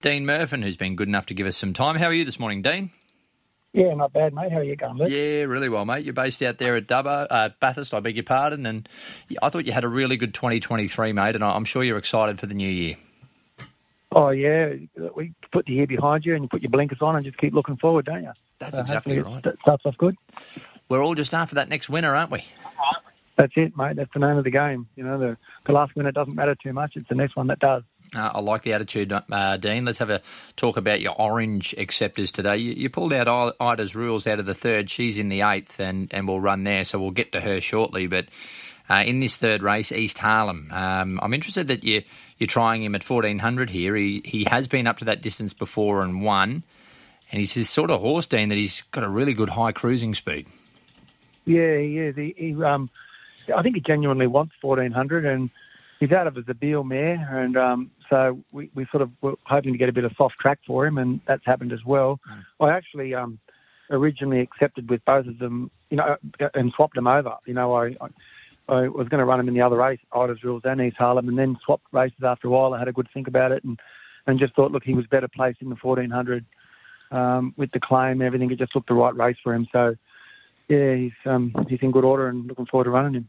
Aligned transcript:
Dean 0.00 0.24
Mirfin, 0.24 0.62
who's 0.62 0.76
been 0.76 0.94
good 0.94 1.08
enough 1.08 1.26
to 1.26 1.34
give 1.34 1.46
us 1.46 1.56
some 1.56 1.72
time. 1.72 1.96
How 1.96 2.06
are 2.06 2.12
you 2.12 2.24
this 2.24 2.38
morning, 2.38 2.62
Dean? 2.62 2.90
Yeah, 3.72 3.94
not 3.94 4.12
bad, 4.12 4.32
mate. 4.32 4.52
How 4.52 4.58
are 4.58 4.64
you 4.64 4.76
going, 4.76 4.96
Luke? 4.96 5.10
Yeah, 5.10 5.42
really 5.42 5.68
well, 5.68 5.84
mate. 5.84 6.04
You're 6.04 6.14
based 6.14 6.40
out 6.42 6.58
there 6.58 6.76
at 6.76 6.86
Dubbo, 6.86 7.26
uh, 7.28 7.50
Bathurst, 7.60 7.92
I 7.92 8.00
beg 8.00 8.14
your 8.16 8.22
pardon, 8.24 8.64
and 8.64 8.88
I 9.42 9.50
thought 9.50 9.66
you 9.66 9.72
had 9.72 9.84
a 9.84 9.88
really 9.88 10.16
good 10.16 10.34
2023, 10.34 11.12
mate, 11.12 11.34
and 11.34 11.42
I'm 11.42 11.64
sure 11.64 11.82
you're 11.82 11.98
excited 11.98 12.38
for 12.38 12.46
the 12.46 12.54
new 12.54 12.68
year. 12.68 12.96
Oh, 14.12 14.30
yeah. 14.30 14.72
We 15.16 15.34
put 15.52 15.66
the 15.66 15.72
year 15.72 15.86
behind 15.86 16.24
you 16.24 16.34
and 16.34 16.44
you 16.44 16.48
put 16.48 16.62
your 16.62 16.70
blinkers 16.70 16.98
on 17.02 17.16
and 17.16 17.24
just 17.24 17.36
keep 17.36 17.52
looking 17.52 17.76
forward, 17.76 18.06
don't 18.06 18.22
you? 18.22 18.32
That's 18.58 18.76
so 18.76 18.82
exactly 18.82 19.18
right. 19.18 19.42
That 19.42 19.58
starts 19.60 19.84
off 19.84 19.98
good. 19.98 20.16
We're 20.88 21.04
all 21.04 21.14
just 21.14 21.34
after 21.34 21.56
that 21.56 21.68
next 21.68 21.90
winner, 21.90 22.14
aren't 22.14 22.30
we? 22.30 22.44
That's 23.36 23.52
it, 23.56 23.76
mate. 23.76 23.96
That's 23.96 24.10
the 24.14 24.20
name 24.20 24.38
of 24.38 24.44
the 24.44 24.50
game. 24.50 24.88
You 24.96 25.04
know, 25.04 25.18
the, 25.18 25.36
the 25.66 25.72
last 25.72 25.94
winner 25.94 26.10
doesn't 26.10 26.34
matter 26.34 26.54
too 26.54 26.72
much. 26.72 26.92
It's 26.96 27.08
the 27.08 27.14
next 27.14 27.36
one 27.36 27.48
that 27.48 27.58
does. 27.58 27.82
Uh, 28.14 28.30
I 28.34 28.40
like 28.40 28.62
the 28.62 28.72
attitude, 28.72 29.12
uh, 29.12 29.56
Dean. 29.58 29.84
Let's 29.84 29.98
have 29.98 30.10
a 30.10 30.22
talk 30.56 30.76
about 30.76 31.00
your 31.00 31.14
orange 31.20 31.74
acceptors 31.76 32.30
today. 32.30 32.56
You, 32.56 32.72
you, 32.72 32.90
pulled 32.90 33.12
out 33.12 33.56
Ida's 33.60 33.94
rules 33.94 34.26
out 34.26 34.38
of 34.38 34.46
the 34.46 34.54
third. 34.54 34.88
She's 34.90 35.18
in 35.18 35.28
the 35.28 35.42
eighth, 35.42 35.78
and, 35.78 36.08
and 36.12 36.26
we'll 36.26 36.40
run 36.40 36.64
there, 36.64 36.84
so 36.84 36.98
we'll 36.98 37.10
get 37.10 37.32
to 37.32 37.40
her 37.40 37.60
shortly. 37.60 38.06
But 38.06 38.26
uh, 38.88 39.02
in 39.06 39.20
this 39.20 39.36
third 39.36 39.62
race, 39.62 39.92
East 39.92 40.18
Harlem, 40.18 40.70
um, 40.72 41.20
I'm 41.22 41.34
interested 41.34 41.68
that 41.68 41.84
you, 41.84 42.02
you're 42.38 42.46
trying 42.46 42.82
him 42.82 42.94
at 42.94 43.08
1400 43.08 43.68
here. 43.70 43.94
He, 43.94 44.22
he 44.24 44.44
has 44.44 44.68
been 44.68 44.86
up 44.86 44.98
to 44.98 45.04
that 45.06 45.20
distance 45.20 45.52
before 45.52 46.02
and 46.02 46.22
won, 46.22 46.62
and 47.30 47.40
he's 47.40 47.54
this 47.54 47.68
sort 47.68 47.90
of 47.90 48.00
horse, 48.00 48.26
Dean, 48.26 48.48
that 48.48 48.56
he's 48.56 48.82
got 48.90 49.04
a 49.04 49.08
really 49.08 49.34
good 49.34 49.50
high 49.50 49.72
cruising 49.72 50.14
speed. 50.14 50.46
Yeah, 51.44 51.62
is. 51.62 52.16
He, 52.16 52.34
he 52.36 52.62
um, 52.62 52.90
I 53.54 53.62
think 53.62 53.74
he 53.74 53.80
genuinely 53.80 54.26
wants 54.26 54.54
1400 54.60 55.24
and 55.24 55.50
he's 56.00 56.12
out 56.12 56.26
of 56.26 56.36
a 56.36 56.42
Zabeel 56.42 56.86
mare. 56.86 57.42
And 57.42 57.56
um, 57.56 57.90
so 58.08 58.38
we, 58.52 58.70
we 58.74 58.86
sort 58.90 59.02
of 59.02 59.10
were 59.20 59.34
hoping 59.44 59.72
to 59.72 59.78
get 59.78 59.88
a 59.88 59.92
bit 59.92 60.04
of 60.04 60.12
soft 60.16 60.36
track 60.40 60.58
for 60.66 60.86
him, 60.86 60.98
and 60.98 61.20
that's 61.26 61.44
happened 61.44 61.72
as 61.72 61.84
well. 61.84 62.20
Mm. 62.30 62.66
I 62.66 62.76
actually 62.76 63.14
um, 63.14 63.38
originally 63.90 64.40
accepted 64.40 64.88
with 64.88 65.04
both 65.04 65.26
of 65.26 65.38
them, 65.38 65.70
you 65.90 65.96
know, 65.96 66.16
and 66.54 66.72
swapped 66.74 66.94
them 66.94 67.06
over. 67.06 67.34
You 67.46 67.54
know, 67.54 67.74
I, 67.74 67.96
I, 68.00 68.08
I 68.68 68.88
was 68.88 69.08
going 69.08 69.20
to 69.20 69.24
run 69.24 69.40
him 69.40 69.48
in 69.48 69.54
the 69.54 69.62
other 69.62 69.76
race, 69.76 70.00
Ida's 70.12 70.44
Rules 70.44 70.62
and 70.64 70.80
East 70.80 70.96
Harlem, 70.98 71.28
and 71.28 71.38
then 71.38 71.56
swapped 71.64 71.86
races 71.92 72.22
after 72.22 72.48
a 72.48 72.50
while. 72.50 72.74
I 72.74 72.78
had 72.78 72.88
a 72.88 72.92
good 72.92 73.08
think 73.12 73.28
about 73.28 73.52
it 73.52 73.64
and, 73.64 73.78
and 74.26 74.38
just 74.38 74.54
thought, 74.54 74.72
look, 74.72 74.84
he 74.84 74.94
was 74.94 75.06
better 75.06 75.28
placed 75.28 75.62
in 75.62 75.70
the 75.70 75.76
1400 75.80 76.44
um, 77.10 77.54
with 77.56 77.70
the 77.72 77.80
claim 77.80 78.20
and 78.20 78.22
everything. 78.22 78.50
It 78.50 78.58
just 78.58 78.74
looked 78.74 78.88
the 78.88 78.94
right 78.94 79.16
race 79.16 79.38
for 79.42 79.54
him. 79.54 79.66
So 79.72 79.94
yeah, 80.68 80.94
he's 80.94 81.12
um, 81.24 81.54
he's 81.68 81.78
in 81.80 81.90
good 81.90 82.04
order 82.04 82.28
and 82.28 82.46
looking 82.46 82.66
forward 82.66 82.84
to 82.84 82.90
running 82.90 83.14
him. 83.14 83.28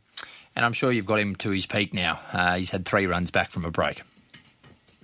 And 0.55 0.65
I'm 0.65 0.73
sure 0.73 0.91
you've 0.91 1.05
got 1.05 1.19
him 1.19 1.35
to 1.37 1.51
his 1.51 1.65
peak 1.65 1.93
now. 1.93 2.19
Uh, 2.33 2.57
he's 2.57 2.71
had 2.71 2.85
three 2.85 3.05
runs 3.05 3.31
back 3.31 3.51
from 3.51 3.65
a 3.65 3.71
break. 3.71 4.01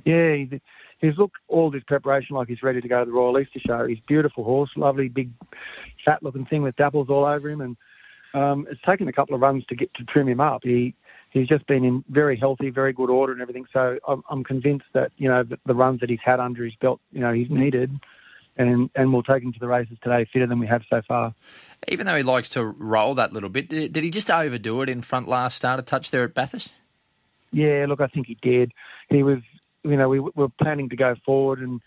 Yeah, 0.03 0.35
he's, 0.35 0.59
he's 0.99 1.17
looked 1.17 1.37
all 1.47 1.71
this 1.71 1.83
preparation 1.83 2.35
like 2.35 2.47
he's 2.47 2.63
ready 2.63 2.81
to 2.81 2.87
go 2.87 2.99
to 2.99 3.05
the 3.05 3.11
Royal 3.11 3.39
Easter 3.39 3.59
Show. 3.65 3.87
He's 3.87 3.99
beautiful 4.07 4.43
horse, 4.43 4.69
lovely, 4.75 5.07
big, 5.07 5.31
fat-looking 6.03 6.45
thing 6.45 6.61
with 6.61 6.75
dapples 6.75 7.09
all 7.09 7.25
over 7.25 7.49
him, 7.49 7.61
and 7.61 7.77
um, 8.33 8.67
it's 8.69 8.81
taken 8.81 9.07
a 9.07 9.13
couple 9.13 9.33
of 9.33 9.41
runs 9.41 9.65
to 9.67 9.75
get 9.75 9.93
to 9.95 10.03
trim 10.03 10.27
him 10.27 10.41
up. 10.41 10.61
He 10.63 10.93
he's 11.31 11.47
just 11.47 11.65
been 11.67 11.83
in 11.83 12.03
very 12.09 12.37
healthy, 12.37 12.69
very 12.69 12.93
good 12.93 13.09
order 13.09 13.33
and 13.33 13.41
everything. 13.41 13.65
So 13.71 13.97
I'm, 14.07 14.23
I'm 14.29 14.43
convinced 14.43 14.85
that 14.93 15.11
you 15.17 15.29
know 15.29 15.43
the, 15.43 15.57
the 15.65 15.73
runs 15.73 16.01
that 16.01 16.09
he's 16.09 16.19
had 16.23 16.39
under 16.39 16.63
his 16.63 16.75
belt, 16.75 16.99
you 17.11 17.21
know, 17.21 17.33
he's 17.33 17.49
needed 17.49 17.91
and 18.57 18.89
and 18.95 19.11
we'll 19.11 19.23
take 19.23 19.43
him 19.43 19.53
to 19.53 19.59
the 19.59 19.67
races 19.67 19.97
today 20.03 20.25
fitter 20.31 20.47
than 20.47 20.59
we 20.59 20.67
have 20.67 20.83
so 20.89 21.01
far. 21.07 21.33
Even 21.87 22.05
though 22.05 22.15
he 22.15 22.23
likes 22.23 22.49
to 22.49 22.63
roll 22.63 23.15
that 23.15 23.33
little 23.33 23.49
bit, 23.49 23.69
did, 23.69 23.93
did 23.93 24.03
he 24.03 24.09
just 24.09 24.31
overdo 24.31 24.81
it 24.81 24.89
in 24.89 25.01
front 25.01 25.27
last 25.27 25.55
start 25.55 25.79
a 25.79 25.83
touch 25.83 26.11
there 26.11 26.23
at 26.23 26.33
Bathurst? 26.33 26.73
Yeah, 27.51 27.85
look, 27.87 28.01
I 28.01 28.07
think 28.07 28.27
he 28.27 28.37
did. 28.41 28.71
He 29.09 29.23
was, 29.23 29.39
you 29.83 29.95
know, 29.95 30.09
we, 30.09 30.19
we 30.19 30.31
were 30.35 30.49
planning 30.49 30.89
to 30.89 30.95
go 30.95 31.15
forward, 31.25 31.59
and 31.59 31.81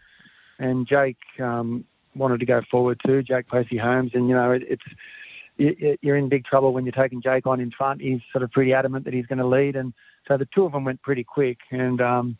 and 0.58 0.86
Jake 0.86 1.18
um, 1.40 1.84
wanted 2.14 2.40
to 2.40 2.46
go 2.46 2.62
forward 2.70 3.00
too, 3.04 3.22
Jake 3.22 3.48
Pracey-Holmes, 3.48 4.12
and 4.14 4.28
you 4.28 4.34
know, 4.34 4.52
it, 4.52 4.62
it's 4.68 5.98
you're 6.00 6.16
in 6.16 6.28
big 6.28 6.44
trouble 6.44 6.72
when 6.72 6.84
you're 6.84 6.92
taking 6.92 7.20
Jake 7.20 7.46
on 7.46 7.60
in 7.60 7.72
front. 7.72 8.00
He's 8.00 8.20
sort 8.30 8.44
of 8.44 8.52
pretty 8.52 8.72
adamant 8.72 9.04
that 9.06 9.14
he's 9.14 9.26
going 9.26 9.40
to 9.40 9.46
lead, 9.46 9.76
and 9.76 9.92
so 10.26 10.36
the 10.36 10.48
two 10.54 10.64
of 10.64 10.72
them 10.72 10.84
went 10.84 11.02
pretty 11.02 11.24
quick, 11.24 11.58
and 11.70 12.00
um, 12.00 12.36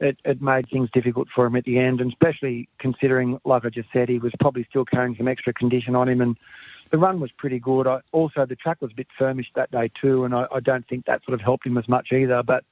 it, 0.00 0.16
it 0.24 0.42
made 0.42 0.68
things 0.68 0.88
difficult 0.92 1.28
for 1.34 1.46
him 1.46 1.56
at 1.56 1.64
the 1.64 1.78
end, 1.78 2.00
and 2.00 2.10
especially 2.10 2.68
considering, 2.78 3.38
like 3.44 3.64
I 3.64 3.70
just 3.70 3.88
said, 3.92 4.08
he 4.08 4.18
was 4.18 4.32
probably 4.40 4.66
still 4.68 4.84
carrying 4.84 5.14
some 5.16 5.28
extra 5.28 5.52
condition 5.52 5.94
on 5.94 6.08
him, 6.08 6.20
and 6.20 6.36
the 6.90 6.98
run 6.98 7.20
was 7.20 7.30
pretty 7.36 7.58
good. 7.58 7.86
I, 7.86 8.00
also, 8.12 8.44
the 8.46 8.56
track 8.56 8.82
was 8.82 8.90
a 8.90 8.94
bit 8.94 9.06
firmish 9.18 9.46
that 9.54 9.70
day 9.70 9.90
too, 10.00 10.24
and 10.24 10.34
I, 10.34 10.46
I 10.52 10.60
don't 10.60 10.86
think 10.88 11.06
that 11.06 11.24
sort 11.24 11.34
of 11.34 11.40
helped 11.40 11.66
him 11.66 11.78
as 11.78 11.88
much 11.88 12.12
either. 12.12 12.42
But 12.42 12.64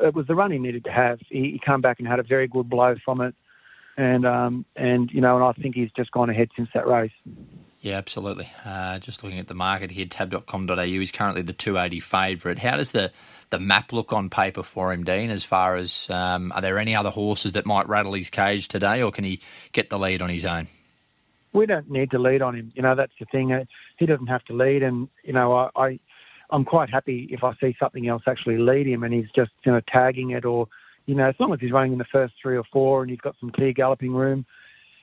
it 0.00 0.14
was 0.14 0.26
the 0.26 0.34
run 0.34 0.50
he 0.50 0.58
needed 0.58 0.84
to 0.84 0.92
have. 0.92 1.20
He, 1.28 1.52
he 1.52 1.60
came 1.64 1.80
back 1.80 1.98
and 1.98 2.06
had 2.06 2.18
a 2.18 2.24
very 2.24 2.48
good 2.48 2.68
blow 2.68 2.96
from 3.04 3.20
it, 3.20 3.34
and 3.96 4.26
um, 4.26 4.64
and 4.76 5.10
you 5.10 5.20
know, 5.20 5.36
and 5.36 5.44
I 5.44 5.52
think 5.60 5.74
he's 5.74 5.90
just 5.96 6.10
gone 6.10 6.30
ahead 6.30 6.50
since 6.56 6.68
that 6.74 6.86
race. 6.86 7.12
Yeah, 7.86 7.98
absolutely. 7.98 8.50
Uh, 8.64 8.98
just 8.98 9.22
looking 9.22 9.38
at 9.38 9.46
the 9.46 9.54
market 9.54 9.92
here, 9.92 10.06
tab.com.au, 10.06 10.80
is 10.80 11.12
currently 11.12 11.42
the 11.42 11.52
280 11.52 12.00
favourite. 12.00 12.58
How 12.58 12.76
does 12.76 12.90
the, 12.90 13.12
the 13.50 13.60
map 13.60 13.92
look 13.92 14.12
on 14.12 14.28
paper 14.28 14.64
for 14.64 14.92
him, 14.92 15.04
Dean, 15.04 15.30
as 15.30 15.44
far 15.44 15.76
as 15.76 16.10
um, 16.10 16.50
are 16.50 16.60
there 16.60 16.80
any 16.80 16.96
other 16.96 17.10
horses 17.10 17.52
that 17.52 17.64
might 17.64 17.88
rattle 17.88 18.14
his 18.14 18.28
cage 18.28 18.66
today, 18.66 19.02
or 19.02 19.12
can 19.12 19.22
he 19.22 19.40
get 19.70 19.88
the 19.88 20.00
lead 20.00 20.20
on 20.20 20.30
his 20.30 20.44
own? 20.44 20.66
We 21.52 21.64
don't 21.64 21.88
need 21.88 22.10
to 22.10 22.18
lead 22.18 22.42
on 22.42 22.56
him. 22.56 22.72
You 22.74 22.82
know, 22.82 22.96
that's 22.96 23.12
the 23.20 23.26
thing. 23.26 23.52
Uh, 23.52 23.66
he 23.98 24.06
doesn't 24.06 24.26
have 24.26 24.44
to 24.46 24.52
lead, 24.52 24.82
and, 24.82 25.08
you 25.22 25.32
know, 25.32 25.52
I, 25.54 25.70
I, 25.76 26.00
I'm 26.50 26.64
quite 26.64 26.90
happy 26.90 27.28
if 27.30 27.44
I 27.44 27.54
see 27.60 27.76
something 27.78 28.08
else 28.08 28.24
actually 28.26 28.58
lead 28.58 28.88
him 28.88 29.04
and 29.04 29.14
he's 29.14 29.30
just, 29.30 29.52
you 29.64 29.70
know, 29.70 29.80
tagging 29.86 30.30
it 30.30 30.44
or, 30.44 30.66
you 31.06 31.14
know, 31.14 31.28
as 31.28 31.36
long 31.38 31.52
as 31.54 31.60
he's 31.60 31.70
running 31.70 31.92
in 31.92 31.98
the 31.98 32.04
first 32.04 32.34
three 32.42 32.56
or 32.56 32.64
four 32.64 33.02
and 33.02 33.10
he's 33.12 33.20
got 33.20 33.36
some 33.38 33.50
clear 33.50 33.72
galloping 33.72 34.12
room, 34.12 34.44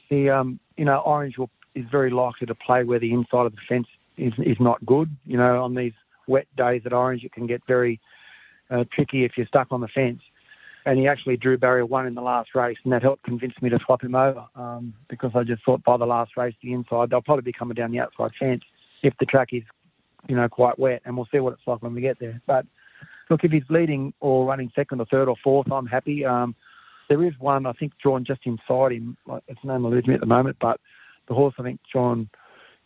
he, 0.09 0.29
um, 0.29 0.59
you 0.75 0.83
know, 0.83 0.97
Orange 0.97 1.37
will 1.37 1.49
is 1.75 1.85
very 1.91 2.09
likely 2.09 2.47
to 2.47 2.55
play 2.55 2.83
where 2.83 2.99
the 2.99 3.13
inside 3.13 3.45
of 3.45 3.53
the 3.53 3.61
fence 3.67 3.87
is, 4.17 4.33
is 4.39 4.57
not 4.59 4.85
good. 4.85 5.15
You 5.25 5.37
know, 5.37 5.63
on 5.63 5.75
these 5.75 5.93
wet 6.27 6.47
days 6.55 6.83
at 6.85 6.93
Orange, 6.93 7.23
it 7.23 7.33
can 7.33 7.47
get 7.47 7.61
very 7.67 7.99
uh, 8.69 8.85
tricky 8.93 9.23
if 9.23 9.33
you're 9.37 9.47
stuck 9.47 9.67
on 9.71 9.81
the 9.81 9.87
fence. 9.87 10.21
And 10.85 10.99
he 10.99 11.07
actually 11.07 11.37
drew 11.37 11.57
barrier 11.57 11.85
one 11.85 12.05
in 12.05 12.13
the 12.13 12.21
last 12.21 12.49
race, 12.55 12.77
and 12.83 12.91
that 12.91 13.01
helped 13.01 13.23
convince 13.23 13.53
me 13.61 13.69
to 13.69 13.79
swap 13.85 14.03
him 14.03 14.15
over 14.15 14.45
um, 14.55 14.93
because 15.09 15.31
I 15.33 15.43
just 15.43 15.63
thought 15.63 15.81
by 15.83 15.95
the 15.95 16.05
last 16.05 16.35
race, 16.35 16.55
the 16.61 16.73
inside, 16.73 17.09
they'll 17.09 17.21
probably 17.21 17.43
be 17.43 17.53
coming 17.53 17.75
down 17.75 17.91
the 17.91 18.01
outside 18.01 18.31
fence 18.37 18.63
if 19.01 19.13
the 19.17 19.25
track 19.25 19.49
is, 19.53 19.63
you 20.27 20.35
know, 20.35 20.49
quite 20.49 20.77
wet, 20.77 21.01
and 21.05 21.15
we'll 21.15 21.27
see 21.31 21.39
what 21.39 21.53
it's 21.53 21.61
like 21.65 21.81
when 21.81 21.93
we 21.93 22.01
get 22.01 22.19
there. 22.19 22.41
But 22.45 22.65
look, 23.29 23.45
if 23.45 23.51
he's 23.51 23.63
leading 23.69 24.13
or 24.19 24.45
running 24.45 24.71
second 24.75 24.99
or 24.99 25.05
third 25.05 25.29
or 25.29 25.37
fourth, 25.41 25.71
I'm 25.71 25.85
happy. 25.85 26.25
Um, 26.25 26.53
there 27.07 27.23
is 27.23 27.33
one, 27.39 27.65
I 27.65 27.71
think, 27.73 27.93
drawn 28.01 28.25
just 28.25 28.41
inside 28.45 28.91
him. 28.91 29.17
Its 29.47 29.63
name 29.63 29.85
eludes 29.85 30.07
me 30.07 30.15
at 30.15 30.19
the 30.19 30.25
moment, 30.25 30.57
but 30.59 30.81
the 31.27 31.33
horse, 31.33 31.55
I 31.59 31.63
think, 31.63 31.79
John, 31.91 32.29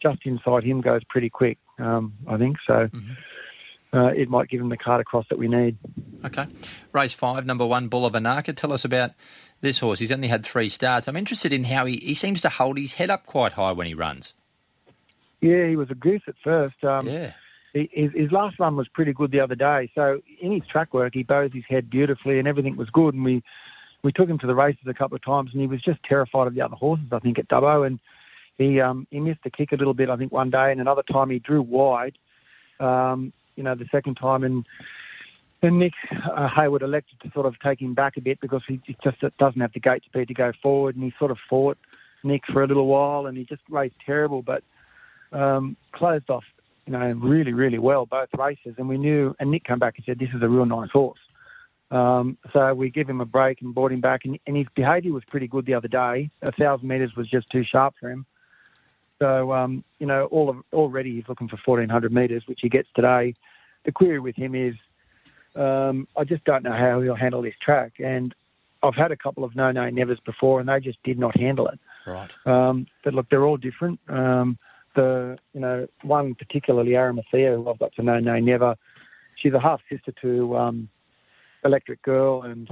just 0.01 0.25
inside 0.25 0.63
him 0.63 0.81
goes 0.81 1.01
pretty 1.09 1.29
quick. 1.29 1.57
Um, 1.79 2.13
I 2.27 2.37
think 2.37 2.57
so. 2.65 2.87
Mm-hmm. 2.87 3.13
Uh, 3.93 4.07
it 4.07 4.29
might 4.29 4.49
give 4.49 4.59
him 4.59 4.69
the 4.69 4.77
card 4.77 4.99
across 4.99 5.25
that 5.29 5.39
we 5.39 5.47
need. 5.47 5.77
Okay. 6.25 6.45
Race 6.91 7.13
five, 7.13 7.45
number 7.45 7.65
one, 7.65 7.87
Bull 7.87 8.05
of 8.05 8.13
Anaka. 8.13 8.55
Tell 8.55 8.73
us 8.73 8.83
about 8.83 9.11
this 9.61 9.79
horse. 9.79 9.99
He's 9.99 10.11
only 10.11 10.27
had 10.27 10.45
three 10.45 10.69
starts. 10.69 11.07
I'm 11.07 11.15
interested 11.15 11.53
in 11.53 11.63
how 11.63 11.85
he, 11.85 11.97
he 11.97 12.13
seems 12.13 12.41
to 12.41 12.49
hold 12.49 12.77
his 12.77 12.93
head 12.93 13.09
up 13.09 13.25
quite 13.25 13.53
high 13.53 13.71
when 13.71 13.87
he 13.87 13.93
runs. 13.93 14.33
Yeah, 15.41 15.67
he 15.67 15.75
was 15.75 15.89
a 15.89 15.95
goose 15.95 16.23
at 16.27 16.35
first. 16.43 16.83
Um, 16.83 17.07
yeah. 17.07 17.31
He, 17.73 17.89
his, 17.93 18.11
his 18.13 18.31
last 18.31 18.59
run 18.59 18.75
was 18.75 18.87
pretty 18.87 19.13
good 19.13 19.31
the 19.31 19.39
other 19.39 19.55
day. 19.55 19.89
So 19.95 20.21
in 20.41 20.51
his 20.51 20.63
track 20.69 20.93
work, 20.93 21.13
he 21.13 21.23
bows 21.23 21.51
his 21.53 21.63
head 21.69 21.89
beautifully 21.89 22.39
and 22.39 22.47
everything 22.47 22.75
was 22.75 22.89
good. 22.89 23.13
And 23.13 23.23
we, 23.23 23.41
we 24.03 24.11
took 24.11 24.27
him 24.27 24.39
to 24.39 24.47
the 24.47 24.55
races 24.55 24.83
a 24.87 24.93
couple 24.93 25.15
of 25.15 25.23
times 25.23 25.51
and 25.53 25.61
he 25.61 25.67
was 25.67 25.81
just 25.81 25.99
terrified 26.03 26.47
of 26.47 26.55
the 26.55 26.61
other 26.61 26.75
horses, 26.75 27.07
I 27.11 27.19
think, 27.19 27.39
at 27.39 27.47
Dubbo. 27.47 27.87
And 27.87 27.99
he 28.57 28.81
um, 28.81 29.07
he 29.11 29.19
missed 29.19 29.43
the 29.43 29.49
kick 29.49 29.71
a 29.71 29.75
little 29.75 29.93
bit, 29.93 30.09
I 30.09 30.17
think, 30.17 30.31
one 30.31 30.49
day, 30.49 30.71
and 30.71 30.81
another 30.81 31.03
time 31.03 31.29
he 31.29 31.39
drew 31.39 31.61
wide. 31.61 32.17
Um, 32.79 33.33
you 33.55 33.63
know, 33.63 33.75
the 33.75 33.87
second 33.91 34.15
time, 34.15 34.43
and 34.43 34.65
then 35.61 35.79
Nick 35.79 35.93
uh, 36.11 36.47
Hayward 36.55 36.83
elected 36.83 37.19
to 37.21 37.31
sort 37.31 37.45
of 37.45 37.59
take 37.59 37.81
him 37.81 37.93
back 37.93 38.17
a 38.17 38.21
bit 38.21 38.39
because 38.39 38.61
he 38.67 38.79
just 39.03 39.19
doesn't 39.39 39.61
have 39.61 39.73
the 39.73 39.79
gate 39.79 40.03
speed 40.05 40.27
to 40.27 40.33
go 40.33 40.51
forward, 40.61 40.95
and 40.95 41.03
he 41.03 41.13
sort 41.17 41.31
of 41.31 41.37
fought 41.49 41.77
Nick 42.23 42.43
for 42.51 42.63
a 42.63 42.67
little 42.67 42.87
while, 42.87 43.25
and 43.25 43.37
he 43.37 43.43
just 43.45 43.63
raced 43.69 43.95
terrible, 44.05 44.41
but 44.41 44.63
um, 45.31 45.75
closed 45.91 46.29
off, 46.29 46.43
you 46.85 46.93
know, 46.93 47.11
really, 47.17 47.53
really 47.53 47.79
well 47.79 48.05
both 48.05 48.29
races, 48.37 48.75
and 48.77 48.87
we 48.87 48.97
knew. 48.97 49.35
And 49.39 49.51
Nick 49.51 49.65
came 49.65 49.79
back 49.79 49.95
and 49.97 50.05
said, 50.05 50.19
"This 50.19 50.29
is 50.35 50.41
a 50.41 50.49
real 50.49 50.65
nice 50.65 50.91
horse." 50.91 51.19
Um, 51.89 52.37
so 52.51 52.73
we 52.73 52.89
give 52.89 53.09
him 53.09 53.21
a 53.21 53.25
break 53.25 53.61
and 53.61 53.73
brought 53.73 53.91
him 53.91 54.01
back, 54.01 54.25
and, 54.25 54.37
and 54.45 54.57
his 54.57 54.67
behaviour 54.75 55.13
was 55.13 55.23
pretty 55.25 55.47
good 55.47 55.65
the 55.65 55.73
other 55.73 55.87
day. 55.87 56.29
A 56.41 56.51
thousand 56.51 56.87
metres 56.87 57.15
was 57.15 57.29
just 57.29 57.49
too 57.49 57.63
sharp 57.63 57.95
for 57.99 58.11
him. 58.11 58.25
So, 59.19 59.51
um, 59.53 59.83
you 59.99 60.05
know, 60.05 60.25
all 60.25 60.49
of, 60.49 60.57
already 60.73 61.15
he's 61.15 61.27
looking 61.27 61.47
for 61.47 61.57
1,400 61.65 62.11
metres, 62.13 62.43
which 62.45 62.59
he 62.61 62.69
gets 62.69 62.87
today. 62.95 63.33
The 63.85 63.91
query 63.91 64.19
with 64.19 64.35
him 64.35 64.53
is 64.53 64.75
um, 65.55 66.07
I 66.15 66.23
just 66.23 66.43
don't 66.43 66.63
know 66.63 66.73
how 66.73 67.01
he'll 67.01 67.15
handle 67.15 67.41
this 67.41 67.55
track. 67.59 67.93
And 67.99 68.33
I've 68.83 68.95
had 68.95 69.11
a 69.11 69.17
couple 69.17 69.43
of 69.43 69.55
No 69.55 69.71
Nay 69.71 69.91
Nevers 69.91 70.19
before, 70.19 70.59
and 70.59 70.69
they 70.69 70.79
just 70.79 71.01
did 71.03 71.17
not 71.17 71.37
handle 71.37 71.67
it. 71.67 71.79
Right. 72.05 72.31
Um, 72.45 72.87
but 73.03 73.13
look, 73.13 73.27
they're 73.29 73.45
all 73.45 73.57
different. 73.57 73.99
Um, 74.07 74.57
the 74.95 75.37
you 75.53 75.59
know 75.59 75.87
one 76.03 76.35
particularly 76.35 76.95
Arimathea, 76.95 77.55
who 77.55 77.69
I've 77.69 77.79
got 77.79 77.93
to 77.95 78.03
No 78.03 78.19
Nay 78.19 78.41
Never. 78.41 78.75
She's 79.35 79.53
a 79.53 79.59
half 79.59 79.81
sister 79.89 80.11
to 80.21 80.57
um, 80.57 80.89
Electric 81.63 82.01
Girl, 82.01 82.43
and 82.43 82.69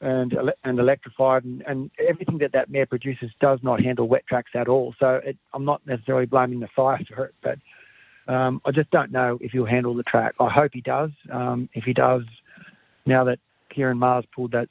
and 0.00 0.36
and 0.64 0.78
electrified, 0.78 1.44
and, 1.44 1.62
and 1.66 1.90
everything 1.98 2.38
that 2.38 2.52
that 2.52 2.70
mare 2.70 2.86
produces 2.86 3.30
does 3.40 3.60
not 3.62 3.80
handle 3.80 4.08
wet 4.08 4.26
tracks 4.26 4.52
at 4.54 4.68
all. 4.68 4.94
So 4.98 5.20
it, 5.24 5.36
I'm 5.52 5.64
not 5.64 5.86
necessarily 5.86 6.26
blaming 6.26 6.60
the 6.60 6.68
sire 6.74 7.00
for 7.08 7.26
it, 7.26 7.34
but 7.42 7.58
um, 8.32 8.60
I 8.64 8.70
just 8.70 8.90
don't 8.90 9.10
know 9.10 9.38
if 9.40 9.52
he'll 9.52 9.64
handle 9.64 9.94
the 9.94 10.02
track. 10.02 10.34
I 10.38 10.48
hope 10.48 10.72
he 10.74 10.80
does. 10.80 11.10
Um, 11.30 11.68
if 11.72 11.84
he 11.84 11.92
does, 11.92 12.24
now 13.06 13.24
that 13.24 13.38
Kieran 13.70 13.98
Mars 13.98 14.24
pulled 14.34 14.52
that 14.52 14.68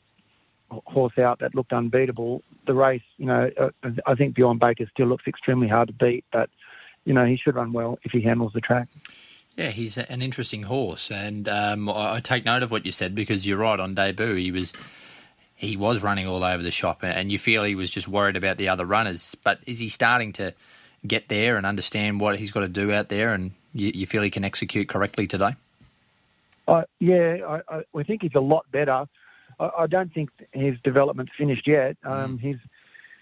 horse 0.69 1.17
out 1.17 1.39
that 1.39 1.55
looked 1.55 1.73
unbeatable, 1.73 2.43
the 2.65 2.73
race, 2.73 3.01
you 3.17 3.25
know, 3.25 3.49
uh, 3.57 3.69
I 4.05 4.15
think 4.15 4.35
Beyond 4.35 4.59
Baker 4.59 4.85
still 4.93 5.07
looks 5.07 5.27
extremely 5.27 5.67
hard 5.67 5.87
to 5.87 5.93
beat, 5.93 6.25
but 6.31 6.49
you 7.05 7.13
know 7.13 7.25
he 7.25 7.37
should 7.37 7.55
run 7.55 7.73
well 7.73 7.97
if 8.03 8.11
he 8.11 8.21
handles 8.21 8.53
the 8.53 8.61
track. 8.61 8.87
Yeah, 9.57 9.71
he's 9.71 9.97
an 9.97 10.21
interesting 10.21 10.61
horse, 10.61 11.09
and 11.09 11.49
um, 11.49 11.89
I 11.89 12.19
take 12.19 12.45
note 12.45 12.61
of 12.61 12.69
what 12.69 12.85
you 12.85 12.91
said 12.91 13.15
because 13.15 13.47
you're 13.47 13.57
right. 13.57 13.79
On 13.79 13.95
debut, 13.95 14.35
he 14.35 14.51
was 14.51 14.71
he 15.55 15.75
was 15.75 16.03
running 16.03 16.27
all 16.27 16.43
over 16.43 16.61
the 16.61 16.69
shop, 16.69 16.99
and 17.01 17.31
you 17.31 17.39
feel 17.39 17.63
he 17.63 17.73
was 17.73 17.89
just 17.89 18.07
worried 18.07 18.35
about 18.35 18.57
the 18.57 18.69
other 18.69 18.85
runners. 18.85 19.35
But 19.43 19.59
is 19.65 19.79
he 19.79 19.89
starting 19.89 20.31
to 20.33 20.53
get 21.07 21.27
there 21.27 21.57
and 21.57 21.65
understand 21.65 22.19
what 22.19 22.37
he's 22.37 22.51
got 22.51 22.59
to 22.59 22.67
do 22.67 22.93
out 22.93 23.09
there, 23.09 23.33
and 23.33 23.51
you, 23.73 23.91
you 23.95 24.05
feel 24.05 24.21
he 24.21 24.29
can 24.29 24.45
execute 24.45 24.87
correctly 24.87 25.25
today? 25.25 25.55
Uh, 26.67 26.83
yeah, 26.99 27.59
I, 27.67 27.83
I, 27.95 28.03
think 28.03 28.21
he's 28.21 28.35
a 28.35 28.39
lot 28.39 28.69
better. 28.71 29.05
I, 29.59 29.69
I 29.79 29.87
don't 29.87 30.13
think 30.13 30.29
his 30.51 30.75
development's 30.83 31.31
finished 31.35 31.67
yet. 31.67 31.97
Um, 32.03 32.37
mm. 32.37 32.41
He's 32.41 32.57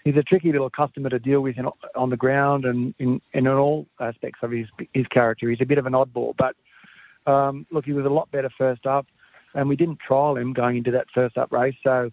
he's 0.06 0.16
a 0.16 0.22
tricky 0.22 0.52
little 0.52 0.70
customer 0.70 1.10
to 1.10 1.18
deal 1.18 1.40
with 1.40 1.58
in, 1.58 1.66
on 1.96 2.10
the 2.10 2.16
ground 2.16 2.64
and 2.64 2.94
in, 3.00 3.20
in 3.32 3.48
all 3.48 3.86
aspects 3.98 4.38
of 4.42 4.52
his 4.52 4.68
his 4.94 5.06
character. 5.08 5.50
He's 5.50 5.60
a 5.60 5.66
bit 5.66 5.78
of 5.78 5.86
an 5.86 5.94
oddball, 5.94 6.34
but 6.36 6.54
um, 7.30 7.66
look, 7.72 7.84
he 7.84 7.92
was 7.92 8.06
a 8.06 8.08
lot 8.10 8.30
better 8.30 8.48
first 8.56 8.86
up, 8.86 9.06
and 9.52 9.68
we 9.68 9.74
didn't 9.74 9.98
trial 9.98 10.36
him 10.36 10.52
going 10.52 10.76
into 10.76 10.92
that 10.92 11.08
first 11.12 11.36
up 11.36 11.50
race, 11.50 11.74
so 11.82 12.12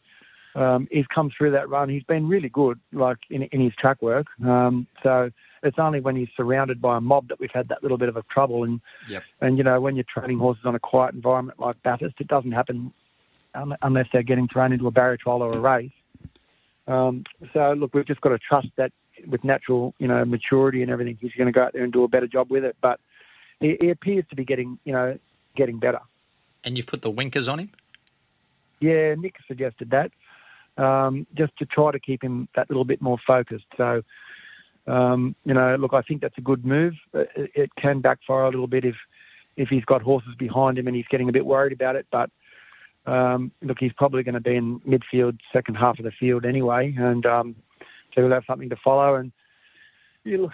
um, 0.55 0.87
he's 0.91 1.05
come 1.13 1.29
through 1.35 1.51
that 1.51 1.69
run. 1.69 1.87
He's 1.87 2.03
been 2.03 2.27
really 2.27 2.49
good, 2.49 2.79
like 2.91 3.19
in, 3.29 3.43
in 3.43 3.61
his 3.61 3.75
track 3.75 4.01
work. 4.01 4.25
Um, 4.43 4.87
so 5.03 5.29
it's 5.61 5.77
only 5.77 5.99
when 5.99 6.15
he's 6.15 6.29
surrounded 6.35 6.81
by 6.81 6.97
a 6.97 7.01
mob 7.01 7.27
that 7.27 7.39
we've 7.39 7.51
had 7.53 7.67
that 7.69 7.83
little 7.83 7.99
bit 7.99 8.09
of 8.09 8.17
a 8.17 8.23
trouble. 8.23 8.63
And 8.63 8.81
yep. 9.07 9.23
and 9.39 9.57
you 9.57 9.63
know 9.63 9.79
when 9.79 9.95
you're 9.95 10.05
training 10.11 10.39
horses 10.39 10.65
on 10.65 10.73
a 10.73 10.79
quiet 10.79 11.13
environment 11.13 11.59
like 11.59 11.81
Bathurst, 11.83 12.15
it 12.19 12.27
doesn't 12.27 12.53
happen 12.53 12.91
unless 13.83 14.07
they're 14.11 14.23
getting 14.23 14.47
thrown 14.47 14.73
into 14.73 14.87
a 14.87 14.91
barrier 14.91 15.17
trial 15.17 15.43
or 15.43 15.53
a 15.53 15.59
race. 15.59 15.91
Um, 16.87 17.23
so 17.53 17.73
look, 17.73 17.93
we've 17.93 18.05
just 18.05 18.21
got 18.21 18.29
to 18.29 18.39
trust 18.39 18.67
that 18.77 18.91
with 19.27 19.43
natural, 19.43 19.93
you 19.99 20.07
know, 20.07 20.25
maturity 20.25 20.81
and 20.81 20.91
everything, 20.91 21.17
he's 21.21 21.31
going 21.37 21.47
to 21.47 21.51
go 21.51 21.63
out 21.63 21.73
there 21.73 21.83
and 21.83 21.93
do 21.93 22.03
a 22.03 22.07
better 22.07 22.27
job 22.27 22.49
with 22.49 22.63
it. 22.63 22.75
But 22.81 22.99
he, 23.59 23.77
he 23.81 23.89
appears 23.89 24.25
to 24.29 24.35
be 24.35 24.43
getting, 24.43 24.79
you 24.83 24.93
know, 24.93 25.17
getting 25.55 25.79
better. 25.79 26.01
And 26.63 26.77
you've 26.77 26.87
put 26.87 27.01
the 27.01 27.11
winkers 27.11 27.47
on 27.47 27.59
him. 27.59 27.71
Yeah, 28.79 29.15
Nick 29.15 29.35
suggested 29.47 29.91
that, 29.91 30.83
um, 30.83 31.25
just 31.37 31.55
to 31.57 31.65
try 31.65 31.91
to 31.91 31.99
keep 31.99 32.23
him 32.23 32.49
that 32.55 32.69
little 32.69 32.83
bit 32.83 33.01
more 33.01 33.17
focused. 33.25 33.65
So, 33.77 34.01
um, 34.87 35.35
you 35.45 35.53
know, 35.53 35.75
look, 35.77 35.93
I 35.93 36.01
think 36.01 36.21
that's 36.21 36.37
a 36.37 36.41
good 36.41 36.65
move. 36.65 36.93
It, 37.13 37.51
it 37.55 37.69
can 37.77 38.01
backfire 38.01 38.43
a 38.43 38.49
little 38.49 38.67
bit 38.67 38.83
if 38.83 38.95
if 39.55 39.69
he's 39.69 39.85
got 39.85 40.01
horses 40.01 40.33
behind 40.37 40.79
him 40.79 40.87
and 40.87 40.95
he's 40.95 41.05
getting 41.11 41.29
a 41.29 41.31
bit 41.31 41.45
worried 41.45 41.73
about 41.73 41.95
it. 41.95 42.07
But 42.11 42.31
um, 43.05 43.51
look, 43.61 43.77
he's 43.79 43.93
probably 43.93 44.23
going 44.23 44.35
to 44.35 44.41
be 44.41 44.55
in 44.55 44.79
midfield, 44.81 45.37
second 45.51 45.75
half 45.75 45.99
of 45.99 46.05
the 46.05 46.11
field 46.11 46.45
anyway, 46.45 46.93
and 46.97 47.25
um, 47.25 47.55
so 48.13 48.21
he'll 48.21 48.31
have 48.31 48.45
something 48.47 48.69
to 48.69 48.77
follow. 48.77 49.15
And 49.15 49.31
yeah, 50.23 50.37
look, 50.37 50.51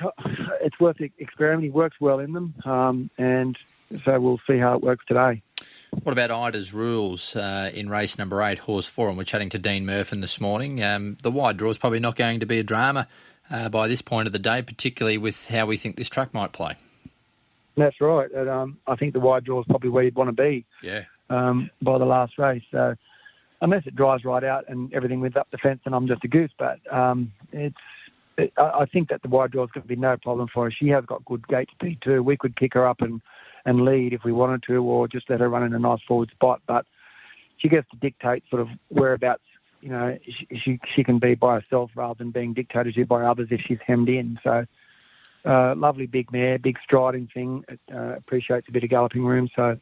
it's 0.62 0.80
worth 0.80 0.98
experimenting. 1.20 1.70
He 1.70 1.76
works 1.76 1.98
well 2.00 2.20
in 2.20 2.34
them, 2.34 2.56
um, 2.66 3.10
and 3.18 3.58
so 4.04 4.20
we'll 4.20 4.42
see 4.48 4.58
how 4.58 4.76
it 4.76 4.82
works 4.82 5.06
today. 5.08 5.42
What 6.04 6.12
about 6.12 6.32
Ida's 6.32 6.74
rules 6.74 7.36
uh, 7.36 7.72
in 7.74 7.90
race 7.90 8.18
number 8.18 8.42
eight, 8.44 8.60
horse 8.60 8.86
four? 8.86 9.10
And 9.10 9.18
we're 9.18 9.24
chatting 9.24 9.50
to 9.50 9.60
Dean 9.60 9.86
Mirfin 9.86 10.22
this 10.22 10.40
morning. 10.40 10.84
Um, 10.84 11.18
the 11.24 11.32
wide 11.32 11.58
draw 11.58 11.70
is 11.72 11.78
probably 11.78 12.00
not 12.00 12.16
going 12.16 12.40
to 12.42 12.46
be 12.46 12.60
a 12.60 12.64
drama 12.64 13.08
uh, 13.50 13.70
by 13.70 13.88
this 13.88 14.02
point 14.02 14.28
of 14.28 14.34
the 14.34 14.40
day, 14.40 14.62
particularly 14.62 15.18
with 15.18 15.48
how 15.48 15.66
we 15.66 15.78
think 15.78 15.98
this 15.98 16.10
track 16.10 16.34
might 16.34 16.52
play. 16.52 16.76
That's 17.76 18.00
right. 18.02 18.32
And, 18.32 18.50
um, 18.50 18.78
I 18.86 18.96
think 18.96 19.14
the 19.14 19.20
wide 19.20 19.46
draw 19.46 19.62
is 19.62 19.66
probably 19.68 19.90
where 19.90 20.04
you'd 20.04 20.16
want 20.16 20.28
to 20.30 20.34
be. 20.44 20.66
Yeah 20.84 21.06
um, 21.30 21.70
by 21.82 21.98
the 21.98 22.06
last 22.06 22.38
race. 22.38 22.64
So 22.72 22.96
unless 23.62 23.86
it 23.86 23.96
dries 23.96 24.24
right 24.24 24.44
out 24.44 24.66
and 24.68 24.94
everything 24.94 25.20
wins 25.20 25.36
up 25.36 25.48
the 25.52 25.58
fence, 25.58 25.82
and 25.86 25.94
I'm 25.94 26.08
just 26.08 26.24
a 26.24 26.28
goose. 26.28 26.52
But 26.58 26.80
um, 26.94 27.32
it's 27.52 27.76
it, 28.38 28.54
I 28.58 28.86
think 28.86 29.10
that 29.10 29.22
the 29.22 29.30
wide 29.30 29.52
draw 29.52 29.66
is 29.66 29.72
going 29.72 29.82
to 29.84 29.88
be 29.88 29.96
no 29.96 30.16
problem 30.18 30.48
for 30.54 30.66
her. 30.66 30.72
She 30.72 30.88
has 30.90 31.06
got 31.06 31.26
good 31.26 31.48
gate 31.48 31.70
speed 31.72 32.00
too. 32.02 32.24
We 32.24 32.38
could 32.38 32.56
kick 32.56 32.74
her 32.74 32.88
up 32.88 33.02
and 33.02 33.22
and 33.66 33.84
lead 33.84 34.14
if 34.14 34.24
we 34.24 34.32
wanted 34.32 34.64
to, 34.64 34.82
or 34.82 35.08
just 35.08 35.30
let 35.30 35.42
her 35.42 35.50
run 35.50 35.64
in 35.64 35.74
a 35.74 35.80
nice 35.80 36.00
forward 36.08 36.32
spot. 36.32 36.62
But 36.66 36.86
she 37.58 37.68
gets 37.68 37.90
to 37.92 37.98
dictate 37.98 38.44
sort 38.50 38.62
of 38.62 38.70
whereabouts. 38.90 39.44
You 39.82 39.90
know, 39.90 40.18
she 40.26 40.48
she, 40.64 40.80
she 40.96 41.04
can 41.04 41.20
be 41.20 41.36
by 41.36 41.56
herself 41.56 41.92
rather 41.96 42.16
than 42.16 42.32
being 42.32 42.54
dictated 42.54 42.96
to 42.96 43.06
by 43.06 43.24
others 43.24 43.50
if 43.52 43.62
she's 43.62 43.80
hemmed 43.86 44.10
in. 44.10 44.40
So. 44.44 44.66
Uh, 45.46 45.74
lovely 45.74 46.06
big 46.06 46.30
mare, 46.34 46.60
big 46.60 46.78
striding 46.84 47.26
thing. 47.34 47.64
Uh, 47.90 48.18
appreciates 48.18 48.68
a 48.68 48.74
bit 48.74 48.84
of 48.84 48.90
galloping 48.90 49.24
room. 49.24 49.50
So 49.56 49.80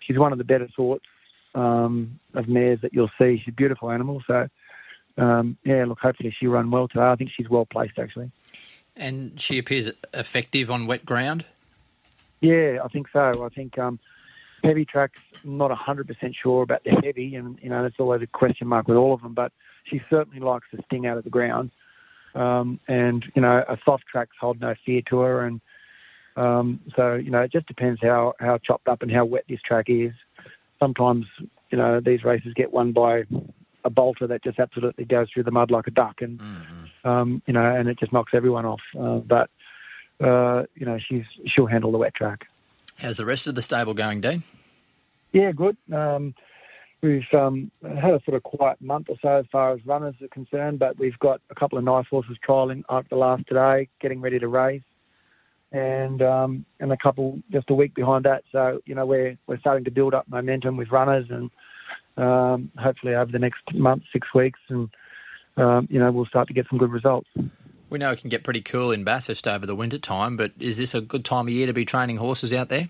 she's 0.00 0.18
one 0.18 0.32
of 0.32 0.38
the 0.38 0.44
better 0.44 0.68
sorts 0.74 1.04
um, 1.54 2.18
of 2.34 2.48
mares 2.48 2.80
that 2.82 2.92
you'll 2.92 3.10
see. 3.18 3.38
She's 3.38 3.52
a 3.52 3.56
beautiful 3.56 3.90
animal. 3.90 4.22
So, 4.26 4.48
um, 5.18 5.56
yeah, 5.64 5.84
look, 5.84 5.98
hopefully 6.00 6.34
she'll 6.38 6.50
run 6.50 6.70
well 6.70 6.88
today. 6.88 7.02
I 7.04 7.16
think 7.16 7.30
she's 7.36 7.48
well 7.48 7.66
placed, 7.66 7.98
actually. 7.98 8.30
And 8.94 9.40
she 9.40 9.58
appears 9.58 9.90
effective 10.14 10.70
on 10.70 10.86
wet 10.86 11.04
ground? 11.04 11.44
Yeah, 12.40 12.78
I 12.84 12.88
think 12.88 13.08
so. 13.12 13.44
I 13.44 13.48
think 13.54 13.78
um, 13.78 13.98
heavy 14.62 14.84
tracks, 14.84 15.18
not 15.44 15.70
100% 15.70 16.34
sure 16.40 16.62
about 16.62 16.84
the 16.84 16.90
heavy, 17.02 17.34
and, 17.34 17.58
you 17.62 17.70
know, 17.70 17.82
that's 17.82 17.96
always 17.98 18.22
a 18.22 18.26
question 18.26 18.66
mark 18.66 18.88
with 18.88 18.96
all 18.96 19.14
of 19.14 19.22
them, 19.22 19.34
but 19.34 19.52
she 19.84 20.00
certainly 20.10 20.40
likes 20.40 20.66
to 20.74 20.82
sting 20.86 21.06
out 21.06 21.18
of 21.18 21.24
the 21.24 21.30
ground. 21.30 21.70
Um, 22.34 22.80
and, 22.86 23.24
you 23.34 23.40
know, 23.40 23.64
a 23.66 23.78
soft 23.84 24.04
track's 24.10 24.36
hold 24.38 24.60
no 24.60 24.74
fear 24.84 25.00
to 25.08 25.20
her, 25.20 25.46
and 25.46 25.60
um, 26.36 26.80
so 26.94 27.14
you 27.14 27.30
know, 27.30 27.40
it 27.40 27.52
just 27.52 27.66
depends 27.66 28.00
how 28.02 28.34
how 28.38 28.58
chopped 28.58 28.88
up 28.88 29.02
and 29.02 29.10
how 29.10 29.24
wet 29.24 29.44
this 29.48 29.60
track 29.62 29.86
is. 29.88 30.12
Sometimes 30.78 31.26
you 31.70 31.78
know 31.78 32.00
these 32.00 32.24
races 32.24 32.52
get 32.54 32.72
won 32.72 32.92
by 32.92 33.24
a 33.84 33.90
bolter 33.90 34.26
that 34.26 34.44
just 34.44 34.58
absolutely 34.58 35.04
goes 35.04 35.28
through 35.32 35.44
the 35.44 35.50
mud 35.50 35.70
like 35.70 35.86
a 35.86 35.90
duck, 35.90 36.20
and 36.20 36.38
mm-hmm. 36.38 37.08
um, 37.08 37.42
you 37.46 37.54
know, 37.54 37.64
and 37.64 37.88
it 37.88 37.98
just 37.98 38.12
knocks 38.12 38.32
everyone 38.34 38.66
off. 38.66 38.80
Uh, 38.98 39.18
but 39.18 39.48
uh, 40.22 40.64
you 40.74 40.84
know, 40.84 40.98
she's 40.98 41.24
she'll 41.46 41.66
handle 41.66 41.90
the 41.90 41.98
wet 41.98 42.14
track. 42.14 42.46
How's 42.98 43.16
the 43.16 43.26
rest 43.26 43.46
of 43.46 43.54
the 43.54 43.62
stable 43.62 43.94
going, 43.94 44.20
Dean? 44.20 44.42
Yeah, 45.32 45.52
good. 45.52 45.76
Um, 45.92 46.34
we've 47.02 47.26
um, 47.34 47.70
had 47.82 48.14
a 48.14 48.20
sort 48.24 48.36
of 48.36 48.42
quiet 48.42 48.80
month 48.80 49.08
or 49.08 49.16
so 49.20 49.28
as 49.28 49.44
far 49.52 49.72
as 49.72 49.84
runners 49.84 50.14
are 50.22 50.28
concerned, 50.28 50.78
but 50.78 50.98
we've 50.98 51.18
got 51.18 51.40
a 51.50 51.54
couple 51.54 51.76
of 51.76 51.84
nice 51.84 52.06
horses 52.08 52.38
trialling 52.46 52.84
after 52.88 53.10
the 53.10 53.16
last 53.16 53.46
today, 53.46 53.88
getting 54.00 54.20
ready 54.22 54.38
to 54.38 54.48
race 54.48 54.82
and 55.76 56.22
um, 56.22 56.64
and 56.80 56.90
a 56.90 56.96
couple 56.96 57.38
just 57.52 57.68
a 57.70 57.74
week 57.74 57.94
behind 57.94 58.24
that. 58.24 58.44
So 58.50 58.80
you 58.86 58.94
know 58.94 59.04
we're 59.04 59.36
we're 59.46 59.58
starting 59.58 59.84
to 59.84 59.90
build 59.90 60.14
up 60.14 60.26
momentum 60.28 60.76
with 60.76 60.90
runners, 60.90 61.26
and 61.30 61.50
um, 62.16 62.70
hopefully 62.78 63.14
over 63.14 63.30
the 63.30 63.38
next 63.38 63.62
month, 63.74 64.04
six 64.12 64.28
weeks, 64.34 64.58
and 64.68 64.88
um, 65.56 65.86
you 65.90 65.98
know 65.98 66.10
we'll 66.10 66.26
start 66.26 66.48
to 66.48 66.54
get 66.54 66.66
some 66.70 66.78
good 66.78 66.90
results. 66.90 67.28
We 67.90 67.98
know 67.98 68.10
it 68.10 68.20
can 68.20 68.30
get 68.30 68.42
pretty 68.42 68.62
cool 68.62 68.90
in 68.90 69.04
Bathurst 69.04 69.46
over 69.46 69.66
the 69.66 69.76
winter 69.76 69.98
time, 69.98 70.36
but 70.36 70.52
is 70.58 70.76
this 70.76 70.94
a 70.94 71.00
good 71.00 71.24
time 71.24 71.46
of 71.46 71.52
year 71.52 71.66
to 71.66 71.72
be 71.72 71.84
training 71.84 72.16
horses 72.16 72.52
out 72.52 72.68
there? 72.68 72.88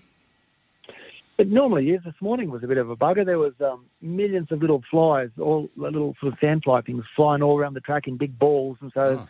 It 1.37 1.51
normally 1.51 1.91
is. 1.91 2.01
This 2.03 2.15
morning 2.19 2.49
was 2.49 2.63
a 2.63 2.67
bit 2.67 2.79
of 2.79 2.89
a 2.89 2.95
bugger. 2.95 3.23
There 3.23 3.37
was 3.37 3.53
um, 3.63 3.85
millions 4.01 4.51
of 4.51 4.59
little 4.59 4.81
flies, 4.89 5.29
all 5.39 5.69
little 5.75 6.15
sort 6.19 6.33
of 6.33 6.39
sandfly 6.39 6.83
things 6.83 7.03
flying 7.15 7.43
all 7.43 7.59
around 7.59 7.75
the 7.75 7.79
track 7.79 8.07
in 8.07 8.17
big 8.17 8.39
balls, 8.39 8.77
and 8.81 8.91
so. 8.93 9.01
Oh 9.01 9.27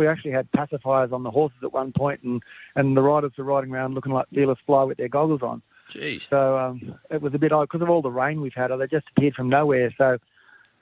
we 0.00 0.08
actually 0.08 0.32
had 0.32 0.50
pacifiers 0.52 1.12
on 1.12 1.22
the 1.22 1.30
horses 1.30 1.58
at 1.62 1.72
one 1.72 1.92
point, 1.92 2.22
and 2.22 2.42
and 2.74 2.96
the 2.96 3.02
riders 3.02 3.32
were 3.36 3.44
riding 3.44 3.70
around 3.70 3.94
looking 3.94 4.12
like 4.12 4.26
fearless 4.34 4.58
fly 4.66 4.82
with 4.82 4.98
their 4.98 5.08
goggles 5.08 5.42
on. 5.42 5.62
Jeez. 5.92 6.28
So 6.28 6.56
um, 6.56 6.98
it 7.10 7.20
was 7.20 7.34
a 7.34 7.38
bit 7.38 7.52
odd 7.52 7.64
because 7.64 7.82
of 7.82 7.90
all 7.90 8.02
the 8.02 8.10
rain 8.10 8.40
we've 8.40 8.54
had. 8.54 8.68
They 8.68 8.86
just 8.86 9.06
appeared 9.16 9.34
from 9.34 9.48
nowhere. 9.48 9.92
So 9.98 10.18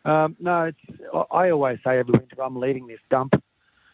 um, 0.05 0.37
no, 0.39 0.65
it's, 0.65 1.01
I 1.31 1.51
always 1.51 1.79
say 1.85 1.99
every 1.99 2.13
winter 2.13 2.43
I'm 2.43 2.57
leaving 2.57 2.87
this 2.87 3.01
dump. 3.11 3.35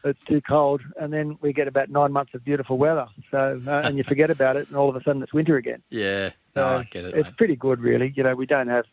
It's 0.05 0.23
too 0.29 0.43
cold, 0.43 0.83
and 1.01 1.11
then 1.11 1.39
we 1.41 1.55
get 1.55 1.67
about 1.67 1.89
nine 1.89 2.13
months 2.13 2.35
of 2.35 2.45
beautiful 2.45 2.77
weather. 2.77 3.07
So 3.31 3.63
uh, 3.67 3.71
and 3.85 3.97
you 3.97 4.05
forget 4.05 4.31
about 4.31 4.57
it, 4.57 4.69
and 4.69 4.77
all 4.77 4.91
of 4.91 4.97
a 4.97 5.03
sudden 5.03 5.23
it's 5.23 5.33
winter 5.33 5.57
again. 5.57 5.83
Yeah, 5.89 6.31
no, 6.55 6.63
so 6.63 6.67
I 6.77 6.83
get 6.85 7.05
it. 7.07 7.17
It's 7.17 7.29
mate. 7.29 7.37
pretty 7.39 7.57
good, 7.57 7.81
really. 7.81 8.13
You 8.15 8.23
know, 8.23 8.35
we 8.35 8.45
don't 8.45 8.69
have 8.69 8.85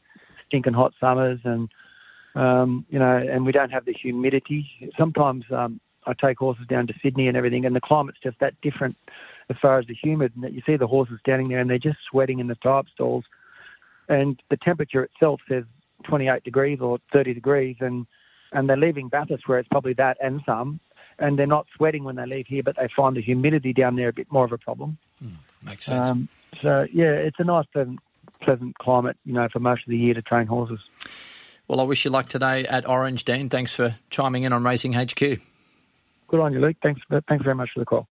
stinking 0.47 0.73
hot 0.73 0.93
summers, 1.01 1.41
and 1.43 1.67
um, 2.35 2.85
you 2.89 2.97
know, 2.97 3.17
and 3.17 3.45
we 3.45 3.51
don't 3.51 3.71
have 3.71 3.83
the 3.83 3.93
humidity. 3.93 4.91
Sometimes 4.97 5.43
um, 5.51 5.81
I 6.05 6.13
take 6.13 6.39
horses 6.39 6.65
down 6.67 6.87
to 6.87 6.93
Sydney 7.01 7.27
and 7.27 7.37
everything, 7.37 7.65
and 7.65 7.75
the 7.75 7.81
climate's 7.81 8.19
just 8.21 8.39
that 8.39 8.59
different 8.61 8.97
as 9.49 9.57
far 9.61 9.77
as 9.79 9.85
the 9.87 9.93
humid. 9.93 10.31
And 10.35 10.43
that 10.43 10.53
you 10.53 10.61
see 10.65 10.75
the 10.75 10.87
horses 10.87 11.19
standing 11.19 11.49
there 11.49 11.59
and 11.59 11.69
they're 11.69 11.77
just 11.77 11.99
sweating 12.09 12.39
in 12.39 12.47
the 12.47 12.55
type 12.55 12.85
stalls, 12.93 13.25
and 14.09 14.41
the 14.49 14.57
temperature 14.57 15.03
itself 15.03 15.41
says 15.47 15.63
28 16.03 16.43
degrees 16.43 16.79
or 16.81 16.99
30 17.13 17.33
degrees, 17.33 17.77
and 17.79 18.05
and 18.53 18.67
they're 18.67 18.77
leaving 18.77 19.07
Bathurst 19.07 19.47
where 19.47 19.59
it's 19.59 19.69
probably 19.69 19.93
that 19.93 20.17
and 20.19 20.41
some, 20.45 20.79
and 21.19 21.37
they're 21.37 21.47
not 21.47 21.67
sweating 21.75 22.03
when 22.03 22.15
they 22.15 22.25
leave 22.25 22.47
here, 22.47 22.63
but 22.63 22.75
they 22.75 22.89
find 22.93 23.15
the 23.15 23.21
humidity 23.21 23.71
down 23.71 23.95
there 23.95 24.09
a 24.09 24.13
bit 24.13 24.29
more 24.31 24.43
of 24.43 24.51
a 24.51 24.57
problem. 24.57 24.97
Mm, 25.23 25.35
makes 25.63 25.85
sense. 25.85 26.07
Um, 26.07 26.27
so 26.61 26.85
yeah, 26.91 27.11
it's 27.11 27.39
a 27.39 27.43
nice 27.43 27.65
pleasant, 27.71 27.99
pleasant 28.41 28.77
climate, 28.77 29.17
you 29.25 29.33
know, 29.33 29.47
for 29.49 29.59
most 29.59 29.83
of 29.83 29.89
the 29.89 29.97
year 29.97 30.13
to 30.13 30.21
train 30.21 30.47
horses. 30.47 30.79
Well, 31.67 31.79
I 31.79 31.83
wish 31.83 32.03
you 32.03 32.11
luck 32.11 32.27
today 32.27 32.65
at 32.65 32.87
Orange, 32.89 33.23
Dean. 33.23 33.49
Thanks 33.49 33.73
for 33.73 33.95
chiming 34.09 34.43
in 34.43 34.51
on 34.51 34.63
Racing 34.63 34.93
HQ. 34.93 35.39
Good 36.31 36.39
on 36.39 36.53
you, 36.53 36.61
Luke. 36.61 36.77
Thanks, 36.81 37.01
thanks 37.27 37.43
very 37.43 37.55
much 37.55 37.69
for 37.73 37.81
the 37.81 37.85
call. 37.85 38.07